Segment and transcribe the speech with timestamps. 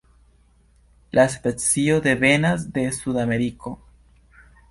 [1.17, 3.77] La specio devenas de Sudameriko.